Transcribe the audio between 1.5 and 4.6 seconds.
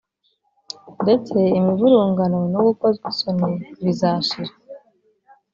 imivurungano no gukozwa isoni bizashira